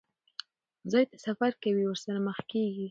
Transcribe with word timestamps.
ځای 0.91 1.03
ته 1.11 1.17
سفر 1.25 1.51
کوي، 1.63 1.83
ورسره 1.87 2.19
مخ 2.27 2.37
کېږي. 2.51 2.79